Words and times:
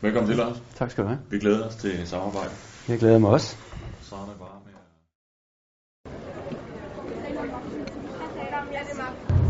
Velkommen 0.00 0.28
til, 0.28 0.36
Lars. 0.36 0.62
Tak 0.74 0.90
skal 0.90 1.04
du 1.04 1.08
have. 1.08 1.20
Vi 1.30 1.38
glæder 1.38 1.66
os 1.66 1.76
til 1.76 2.06
samarbejde. 2.06 2.50
Jeg 2.88 2.98
glæder 2.98 3.18
mig 3.18 3.30
også. 3.30 3.56
Sådan 4.00 4.24
er 4.24 4.38
bare 4.38 4.60
med. 4.64 4.72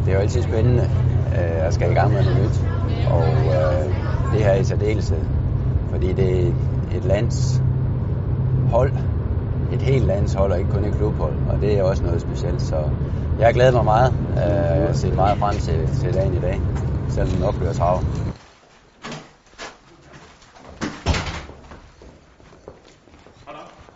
Det 0.05 0.11
er 0.11 0.15
jo 0.15 0.21
altid 0.21 0.43
spændende 0.43 0.83
øh, 1.27 1.67
at 1.67 1.75
skal 1.75 1.91
i 1.91 1.95
gang 1.95 2.13
med 2.13 2.25
noget 2.25 2.43
nyt. 2.43 2.61
Og 3.11 3.29
øh, 3.29 3.85
det 4.33 4.45
her 4.45 4.51
er 4.51 4.61
i 4.61 4.65
særdeleshed, 4.65 5.21
fordi 5.91 6.13
det 6.13 6.43
er 6.43 6.53
et, 6.97 7.05
lands 7.05 7.63
hold. 8.71 8.93
Et 9.73 9.83
helt 9.83 10.05
lands 10.05 10.35
hold, 10.35 10.53
og 10.53 10.59
ikke 10.59 10.71
kun 10.71 10.85
et 10.85 10.95
klubhold. 10.95 11.35
Og 11.51 11.61
det 11.61 11.79
er 11.79 11.83
også 11.83 12.03
noget 12.03 12.21
specielt. 12.21 12.63
Så 12.63 12.91
jeg 13.39 13.55
glæder 13.55 13.73
mig 13.73 13.85
meget. 13.85 14.13
Øh, 14.13 14.79
jeg 14.81 14.87
har 14.87 14.93
set 14.93 15.15
meget 15.15 15.39
frem 15.39 15.57
til, 15.57 15.89
til 16.01 16.15
dagen 16.15 16.35
i 16.35 16.41
dag. 16.41 16.61
Selvom 17.09 17.31
den 17.31 17.41
nok 17.41 17.57
bliver 17.57 17.73
travlt. 17.73 18.07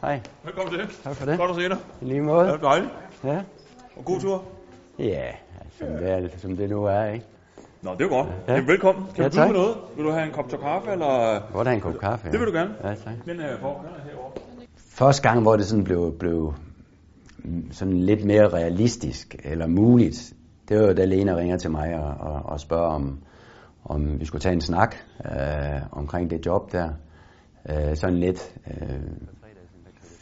Hej, 0.02 0.20
Velkommen 0.44 0.74
til. 0.74 0.88
tak 1.04 1.14
for 1.16 1.26
det. 1.26 1.38
Godt 1.38 1.50
at 1.50 1.56
se 1.56 1.68
dig. 1.68 1.76
I 2.00 2.04
lige 2.04 2.16
Ja, 2.16 2.22
måde. 2.22 2.58
dejligt. 2.62 2.90
Ja, 3.24 3.42
Og 3.96 4.04
god 4.04 4.20
tur. 4.20 4.44
ja 4.98 5.30
som, 5.78 5.86
det 5.88 6.10
er, 6.10 6.28
som 6.38 6.56
det 6.56 6.70
nu 6.70 6.84
er, 6.84 7.04
ikke? 7.04 7.26
Nå, 7.82 7.90
det 7.94 8.00
er 8.04 8.08
godt. 8.08 8.28
Ja. 8.48 8.54
Ja. 8.54 8.60
Velkommen. 8.60 9.04
Kan 9.14 9.22
Ja, 9.24 9.28
du 9.28 9.36
byde 9.36 9.52
noget? 9.52 9.76
Vil 9.96 10.04
du 10.04 10.10
have 10.10 10.26
en 10.26 10.32
kop 10.32 10.48
til 10.48 10.58
kaffe, 10.58 10.90
eller... 10.90 11.40
Hvor 11.50 11.64
er 11.64 11.70
en 11.70 11.80
kop 11.80 11.98
kaffe? 11.98 12.30
Det 12.30 12.40
vil 12.40 12.46
du 12.48 12.52
gerne. 12.52 12.74
Ja, 12.84 12.88
tak. 12.94 12.96
Den 13.04 13.12
er. 13.14 13.24
Den 13.26 13.40
er 13.40 13.58
herovre. 14.04 14.30
Første 14.76 15.22
gang, 15.28 15.42
hvor 15.42 15.56
det 15.56 15.66
sådan 15.66 15.84
blev, 15.84 16.14
blev 16.18 16.54
sådan 17.70 17.96
lidt 18.00 18.24
mere 18.24 18.48
realistisk 18.48 19.36
eller 19.44 19.66
muligt, 19.66 20.32
det 20.68 20.80
var 20.80 20.86
jo 20.86 20.92
da 20.94 21.04
Lena 21.04 21.34
ringer 21.36 21.56
til 21.56 21.70
mig 21.70 21.94
og, 21.94 22.14
og, 22.32 22.42
og 22.44 22.60
spørger 22.60 22.86
om, 22.94 23.18
om 23.84 24.20
vi 24.20 24.24
skulle 24.24 24.42
tage 24.42 24.52
en 24.54 24.60
snak 24.60 24.94
øh, 25.24 25.80
omkring 25.92 26.30
det 26.30 26.46
job 26.46 26.72
der. 26.72 26.88
Øh, 27.70 27.96
sådan 27.96 28.18
lidt 28.18 28.54
øh, 28.66 29.00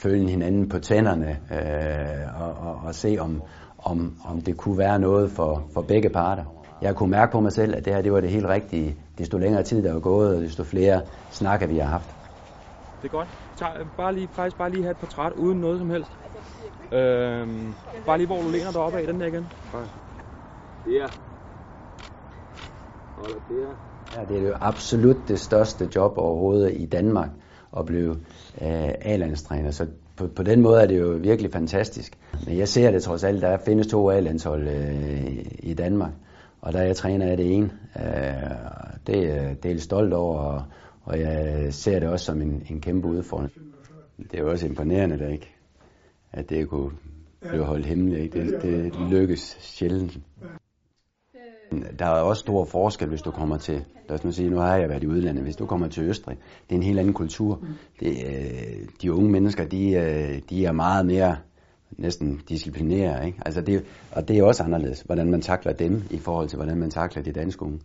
følge 0.02 0.28
hinanden 0.28 0.68
på 0.68 0.78
tænderne 0.78 1.30
øh, 1.52 2.42
og, 2.42 2.52
og, 2.68 2.80
og 2.86 2.94
se 2.94 3.16
om, 3.20 3.42
om, 3.78 4.16
om 4.24 4.40
det 4.40 4.56
kunne 4.56 4.78
være 4.78 4.98
noget 4.98 5.30
for, 5.30 5.68
for 5.74 5.82
begge 5.82 6.08
parter. 6.08 6.44
Jeg 6.82 6.96
kunne 6.96 7.10
mærke 7.10 7.32
på 7.32 7.40
mig 7.40 7.52
selv, 7.52 7.74
at 7.76 7.84
det 7.84 7.94
her 7.94 8.02
det 8.02 8.12
var 8.12 8.20
det 8.20 8.30
helt 8.30 8.46
rigtige. 8.46 8.96
Desto 9.18 9.38
længere 9.38 9.62
tid 9.62 9.82
der 9.82 9.92
var 9.92 10.00
gået, 10.00 10.36
og 10.36 10.42
desto 10.42 10.64
flere 10.64 11.02
snakker 11.30 11.66
vi 11.66 11.78
har 11.78 11.88
haft. 11.88 12.16
Det 13.02 13.04
er 13.04 13.08
godt. 13.08 13.28
Tag, 13.56 13.68
bare 13.96 14.14
lige, 14.14 14.28
faktisk 14.28 14.58
bare 14.58 14.70
lige 14.70 14.82
have 14.82 14.90
et 14.90 14.96
portræt 14.96 15.32
uden 15.32 15.60
noget 15.60 15.78
som 15.78 15.90
helst. 15.90 16.10
Øhm, 16.92 17.74
bare 18.06 18.18
lige 18.18 18.26
hvor 18.26 18.42
du 18.42 18.48
læner 18.48 18.72
dig 18.72 18.80
op 18.80 18.94
af 18.94 19.06
den 19.06 19.20
der 19.20 19.26
igen. 19.26 19.46
Der. 19.72 19.78
Ja, 24.16 24.24
det 24.28 24.42
er 24.42 24.48
jo 24.48 24.54
absolut 24.60 25.28
det 25.28 25.40
største 25.40 25.88
job 25.96 26.12
overhovedet 26.16 26.72
i 26.76 26.86
Danmark 26.86 27.30
at 27.78 27.86
blive 27.86 28.10
øh, 28.62 28.90
A-landstræner. 29.00 29.70
Så 29.70 29.86
på, 30.16 30.26
på 30.26 30.42
den 30.42 30.60
måde 30.60 30.82
er 30.82 30.86
det 30.86 31.00
jo 31.00 31.06
virkelig 31.08 31.52
fantastisk. 31.52 32.18
Men 32.46 32.58
jeg 32.58 32.68
ser 32.68 32.90
det 32.90 33.02
trods 33.02 33.24
alt, 33.24 33.42
der 33.42 33.58
findes 33.58 33.86
to 33.86 34.10
A-landshold 34.10 34.68
øh, 34.68 35.44
i 35.58 35.74
Danmark. 35.74 36.12
Og 36.60 36.72
der 36.72 36.78
er 36.78 36.84
jeg 36.84 36.96
træner 36.96 37.26
af 37.30 37.36
det 37.36 37.54
ene. 37.54 37.70
Øh, 37.96 38.02
det, 39.06 39.18
er 39.30 39.34
jeg- 39.34 39.62
det 39.62 39.70
er 39.72 39.78
stolt 39.78 40.12
over, 40.12 40.38
og, 40.38 40.62
og 41.02 41.20
jeg 41.20 41.66
ser 41.74 41.98
det 42.00 42.08
også 42.08 42.26
som 42.26 42.42
en, 42.42 42.62
en 42.70 42.80
kæmpe 42.80 43.08
udfordring. 43.08 43.52
Det 44.16 44.34
er 44.34 44.42
jo 44.42 44.50
også 44.50 44.66
imponerende, 44.66 45.18
der 45.18 45.28
ikke, 45.28 45.54
at 46.32 46.50
det 46.50 46.68
kunne 46.68 46.90
blive 47.40 47.64
holdt 47.64 47.86
hemmeligt. 47.86 48.32
Det, 48.32 48.62
det 48.62 48.92
lykkes 49.10 49.56
sjældent. 49.60 50.18
Der 51.98 52.06
er 52.06 52.10
også 52.10 52.40
stor 52.40 52.64
forskel, 52.64 53.08
hvis 53.08 53.22
du 53.22 53.30
kommer 53.30 53.58
til, 53.58 53.84
lad 54.08 54.18
os 54.18 54.24
nu 54.24 54.32
sige, 54.32 54.50
nu 54.50 54.58
har 54.58 54.76
jeg 54.76 54.88
været 54.88 55.02
i 55.02 55.06
udlandet, 55.06 55.44
hvis 55.44 55.56
du 55.56 55.66
kommer 55.66 55.88
til 55.88 56.02
Østrig, 56.02 56.36
det 56.68 56.74
er 56.74 56.76
en 56.76 56.82
helt 56.82 56.98
anden 56.98 57.14
kultur. 57.14 57.64
Det, 58.00 58.26
øh, 58.26 58.88
de 59.02 59.12
unge 59.12 59.30
mennesker, 59.30 59.64
de, 59.64 59.90
øh, 59.92 60.40
de 60.50 60.64
er 60.64 60.72
meget 60.72 61.06
mere 61.06 61.36
næsten 61.90 62.40
disciplineret, 62.48 63.26
ikke? 63.26 63.38
Altså 63.46 63.60
det, 63.60 63.84
og 64.12 64.28
det 64.28 64.38
er 64.38 64.44
også 64.44 64.62
anderledes, 64.62 65.00
hvordan 65.00 65.30
man 65.30 65.40
takler 65.40 65.72
dem 65.72 66.02
i 66.10 66.18
forhold 66.18 66.48
til, 66.48 66.56
hvordan 66.56 66.78
man 66.78 66.90
takler 66.90 67.22
de 67.22 67.32
danske 67.32 67.62
unge. 67.62 67.80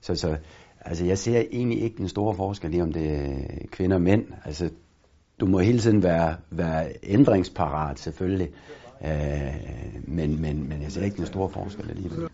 Så, 0.00 0.14
så 0.14 0.36
altså 0.80 1.04
jeg 1.04 1.18
ser 1.18 1.42
egentlig 1.52 1.82
ikke 1.82 1.96
den 1.96 2.08
store 2.08 2.34
forskel 2.34 2.74
i, 2.74 2.80
om 2.80 2.92
det 2.92 3.10
er 3.10 3.66
kvinder 3.70 3.96
og 3.96 4.02
mænd. 4.02 4.24
Altså, 4.44 4.70
du 5.40 5.46
må 5.46 5.58
hele 5.58 5.78
tiden 5.78 6.02
være, 6.02 6.36
være 6.50 6.92
ændringsparat, 7.02 7.98
selvfølgelig. 7.98 8.50
Øh, 9.04 9.54
men, 10.04 10.40
men, 10.40 10.68
men 10.68 10.82
jeg 10.82 10.92
ser 10.92 11.04
ikke 11.04 11.16
den 11.16 11.26
store 11.26 11.48
forskel 11.48 11.90
alligevel. 11.90 12.28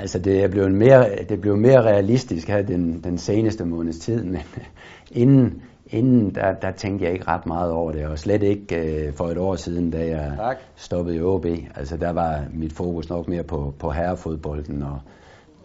Altså 0.00 0.18
det 0.18 0.44
er 0.44 0.48
blevet 0.48 0.74
mere, 0.74 1.04
det 1.28 1.40
blev 1.40 1.56
mere 1.56 1.82
realistisk 1.82 2.48
her 2.48 2.62
den, 2.62 3.00
den 3.04 3.18
seneste 3.18 3.64
måneds 3.64 3.98
tid, 3.98 4.24
men 4.24 4.40
inden, 5.22 5.62
inden 5.86 6.34
der, 6.34 6.52
der 6.62 6.70
tænkte 6.72 7.04
jeg 7.04 7.12
ikke 7.12 7.28
ret 7.28 7.46
meget 7.46 7.72
over 7.72 7.92
det, 7.92 8.06
og 8.06 8.18
slet 8.18 8.42
ikke 8.42 8.76
øh, 8.76 9.12
for 9.12 9.24
et 9.24 9.38
år 9.38 9.56
siden, 9.56 9.90
da 9.90 10.06
jeg 10.06 10.32
Tak. 10.36 10.56
stoppede 10.76 11.16
i 11.16 11.22
OB. 11.22 11.46
Altså 11.74 11.96
der 11.96 12.12
var 12.12 12.44
mit 12.54 12.72
fokus 12.72 13.08
nok 13.08 13.28
mere 13.28 13.42
på, 13.42 13.74
på 13.78 13.90
herrefodbolden 13.90 14.82
og 14.82 14.98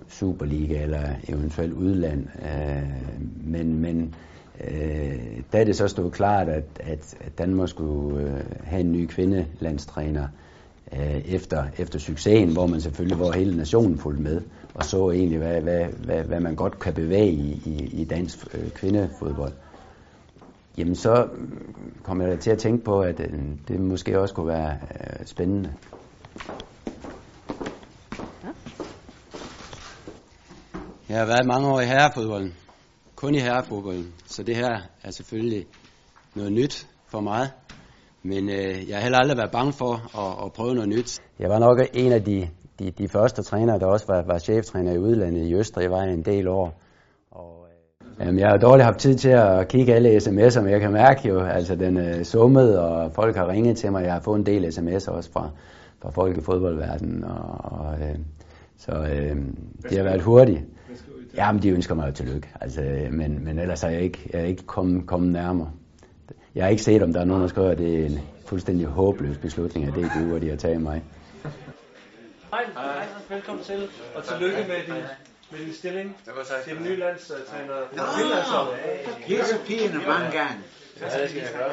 Superliga 0.08 0.82
eller 0.82 1.10
eventuelt 1.30 1.74
udland. 1.74 2.28
Øh, 2.42 2.84
men 3.44 3.82
men 3.82 4.16
øh, 4.72 5.42
da 5.54 5.64
det 5.64 5.76
så 5.76 5.88
stod 5.88 6.12
klart, 6.12 6.50
at, 6.50 6.64
at, 6.80 7.16
Danmark 7.38 7.70
skulle 7.70 8.24
øh, 8.24 8.42
have 8.64 8.80
en 8.80 8.92
ny 8.92 9.08
kvindelandstræner, 9.08 10.24
øh, 10.24 10.30
Øh, 11.00 11.22
efter, 11.26 11.64
efter 11.78 12.00
succesen, 12.00 12.54
hvor 12.54 12.68
man 12.68 12.82
selvfølgelig, 12.82 13.18
hvor 13.18 13.32
hele 13.32 13.58
nationen 13.58 13.98
fulgte 13.98 14.24
med, 14.24 14.42
og 14.74 14.86
så 14.86 15.12
egentlig, 15.12 15.38
hvad, 15.38 15.62
hvad, 15.62 15.86
hvad, 15.86 16.24
hvad 16.24 16.40
man 16.40 16.56
godt 16.56 16.80
kan 16.80 16.94
bevæge 16.94 17.32
i, 17.32 17.62
i, 17.66 18.02
i 18.02 18.06
dansk 18.06 18.48
øh, 18.54 18.70
kvindefodbold. 18.70 19.54
Jamen 20.78 20.96
så 20.96 21.28
kom 22.04 22.22
jeg 22.22 22.40
til 22.40 22.52
at 22.52 22.58
tænke 22.58 22.84
på, 22.84 23.02
at 23.02 23.20
øh, 23.20 23.40
det 23.68 23.80
måske 23.80 24.20
også 24.20 24.36
kunne 24.36 24.48
være 24.48 24.72
øh, 24.74 25.26
spændende. 25.26 25.74
Jeg 31.10 31.20
har 31.20 31.26
været 31.26 31.46
mange 31.46 31.68
år 31.68 31.82
i 31.82 31.86
herrefodbolden. 31.86 32.54
Kun 33.16 33.36
i 33.36 33.40
herrefodbolden. 33.40 34.14
Så 34.26 34.44
det 34.44 34.56
her 34.56 34.80
er 35.04 35.12
selvfølgelig 35.12 35.66
noget 36.36 36.52
nyt 36.52 36.88
for 37.08 37.20
mig. 37.20 37.50
Men 38.26 38.50
øh, 38.50 38.90
jeg 38.90 38.96
har 38.96 39.02
heller 39.02 39.18
aldrig 39.18 39.38
været 39.38 39.52
bange 39.52 39.74
for 39.74 39.94
at, 39.94 40.46
at 40.46 40.54
prøve 40.54 40.74
noget 40.74 40.90
nyt. 40.90 41.22
Jeg 41.40 41.50
var 41.50 41.60
nok 41.60 41.80
en 41.94 42.12
af 42.12 42.24
de, 42.24 42.48
de, 42.80 42.92
de 42.92 43.08
første 43.08 43.44
trænere, 43.44 43.80
der 43.80 43.86
også 43.86 44.06
var, 44.08 44.24
var 44.28 44.38
cheftræner 44.38 44.94
i 44.94 44.98
udlandet 44.98 45.48
i 45.48 45.56
Østrig. 45.56 45.84
Jeg 45.84 45.92
var 45.92 46.02
en 46.02 46.22
del 46.26 46.48
år. 46.48 46.82
Og, 47.32 47.68
øh, 48.20 48.26
jamen, 48.26 48.40
jeg 48.40 48.48
har 48.50 48.58
dårligt 48.58 48.86
haft 48.86 49.00
tid 49.00 49.16
til 49.16 49.30
at 49.30 49.68
kigge 49.68 49.94
alle 49.94 50.18
sms'er, 50.18 50.62
men 50.62 50.72
jeg 50.72 50.82
kan 50.82 50.92
mærke 50.92 51.28
jo, 51.28 51.40
altså 51.40 51.76
den 51.76 51.98
øh, 51.98 52.24
summet, 52.24 52.80
og 52.80 53.12
folk 53.12 53.36
har 53.36 53.48
ringet 53.48 53.78
til 53.78 53.92
mig. 53.92 54.04
Jeg 54.04 54.14
har 54.14 54.22
fået 54.22 54.40
en 54.40 54.46
del 54.46 54.66
sms'er 54.66 55.12
også 55.12 55.32
fra, 55.32 55.50
fra 56.02 56.10
folk 56.10 56.38
i 56.38 56.42
fodboldverdenen. 56.42 57.24
Og, 57.24 57.72
og, 57.80 57.94
øh, 58.02 58.16
så 58.78 58.92
øh, 58.92 59.36
det 59.90 59.98
har 59.98 60.04
været 60.04 60.22
hurtigt. 60.22 60.62
Jamen, 61.38 61.62
de 61.62 61.70
ønsker 61.70 61.96
mig 61.96 62.08
jo 62.08 62.12
tillykke. 62.12 62.48
Altså, 62.62 62.82
men, 63.12 63.46
men 63.46 63.60
ellers 63.60 63.84
er 63.84 63.90
jeg 63.90 64.02
ikke, 64.02 64.30
jeg 64.34 64.42
er 64.42 64.46
ikke 64.46 64.66
kommet, 64.66 65.08
kommet 65.08 65.32
nærmere. 65.32 65.72
Jeg 66.56 66.64
har 66.64 66.70
ikke 66.70 66.84
set, 66.84 67.04
om 67.04 67.14
der 67.14 67.20
er 67.20 67.26
nogen, 67.26 67.42
der 67.42 67.48
skriver, 67.48 67.70
at 67.70 67.78
det 67.78 68.02
er 68.02 68.06
en 68.06 68.20
fuldstændig 68.46 68.88
håbløs 68.88 69.38
beslutning, 69.38 69.88
at 69.88 69.94
det 69.96 70.04
er 70.04 70.10
DBU, 70.10 70.36
og 70.36 70.42
de 70.42 70.50
har 70.50 70.56
taget 70.56 70.82
mig. 70.82 71.04
Hej, 72.52 72.64
hej, 72.74 73.06
velkommen 73.30 73.64
til, 73.64 73.88
og 74.16 74.24
tillykke 74.24 74.58
med 74.68 74.96
din, 74.96 75.04
med 75.52 75.60
din 75.66 75.74
stilling 75.74 76.16
til 76.66 76.76
den 76.76 76.84
nye 76.84 76.96
landstræner. 76.96 77.74
Hilse 79.20 79.56
pigerne 79.68 79.98
mange 80.08 80.32
gange. 80.32 80.56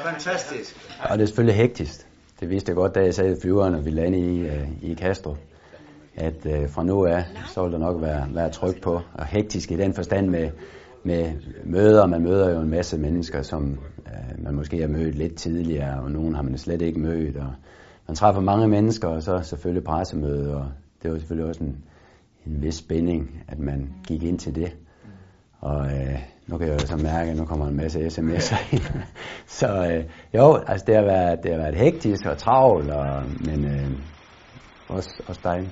Fantastisk. 0.02 0.76
Og 1.10 1.18
det 1.18 1.22
er 1.22 1.26
selvfølgelig 1.26 1.56
hektisk. 1.56 2.06
Det 2.40 2.50
vidste 2.50 2.70
jeg 2.70 2.76
godt, 2.76 2.94
da 2.94 3.00
jeg 3.00 3.14
sad 3.14 3.36
i 3.36 3.40
flyveren, 3.40 3.74
og 3.74 3.84
vi 3.84 3.90
landede 3.90 4.36
i, 4.36 4.44
uh, 4.44 4.90
i 4.90 4.94
Castro. 4.94 5.36
At 6.16 6.46
uh, 6.46 6.70
fra 6.70 6.82
nu 6.82 7.06
af, 7.06 7.24
så 7.54 7.62
vil 7.62 7.72
der 7.72 7.78
nok 7.78 8.02
være, 8.02 8.28
være 8.34 8.50
tryk 8.50 8.82
på. 8.82 9.00
Og 9.14 9.26
hektisk 9.26 9.70
i 9.70 9.76
den 9.76 9.94
forstand 9.94 10.28
med, 10.28 10.50
med 11.04 11.32
møder. 11.64 12.06
Man 12.06 12.22
møder 12.22 12.50
jo 12.50 12.60
en 12.60 12.70
masse 12.70 12.98
mennesker, 12.98 13.42
som 13.42 13.78
øh, 14.06 14.44
man 14.44 14.54
måske 14.54 14.80
har 14.80 14.88
mødt 14.88 15.14
lidt 15.14 15.36
tidligere, 15.36 16.00
og 16.00 16.10
nogen 16.10 16.34
har 16.34 16.42
man 16.42 16.58
slet 16.58 16.82
ikke 16.82 17.00
mødt. 17.00 17.36
Og 17.36 17.52
man 18.08 18.14
træffer 18.14 18.40
mange 18.40 18.68
mennesker, 18.68 19.08
og 19.08 19.22
så 19.22 19.40
selvfølgelig 19.42 19.84
pressemøder. 19.84 20.56
og 20.56 20.68
det 21.02 21.10
var 21.10 21.18
selvfølgelig 21.18 21.48
også 21.48 21.64
en, 21.64 21.84
en 22.46 22.62
vis 22.62 22.74
spænding, 22.74 23.44
at 23.48 23.58
man 23.58 23.92
gik 24.06 24.22
ind 24.22 24.38
til 24.38 24.54
det. 24.54 24.76
Og 25.60 25.86
øh, 25.86 26.18
nu 26.46 26.58
kan 26.58 26.68
jeg 26.68 26.80
jo 26.82 26.86
så 26.86 26.96
mærke, 26.96 27.30
at 27.30 27.36
nu 27.36 27.44
kommer 27.44 27.66
en 27.66 27.76
masse 27.76 28.06
sms'er 28.06 28.74
ind. 28.74 29.04
så 29.58 29.66
øh, 29.66 30.04
jo, 30.34 30.56
altså 30.66 30.84
det 30.86 30.94
har 30.94 31.02
været, 31.02 31.42
det 31.42 31.50
har 31.50 31.58
været 31.58 31.74
hektisk 31.74 32.26
og 32.26 32.38
travlt, 32.38 32.90
og, 32.90 33.22
men 33.46 33.64
øh, 33.64 33.90
også, 34.88 35.22
også 35.26 35.40
dejligt. 35.44 35.70